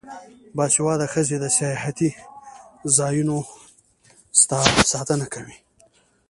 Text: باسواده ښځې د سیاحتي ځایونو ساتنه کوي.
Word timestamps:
باسواده 0.55 1.05
ښځې 1.13 1.35
د 1.39 1.45
سیاحتي 1.57 2.09
ځایونو 2.97 3.37
ساتنه 4.91 5.25
کوي. 5.33 5.57